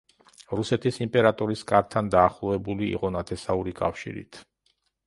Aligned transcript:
რუსეთის 0.59 0.97
იმპერატორის 1.05 1.63
კართან 1.73 2.11
დაახლოებული 2.17 2.91
იყო 2.97 3.13
ნათესაური 3.19 3.79
კავშირით. 3.83 4.43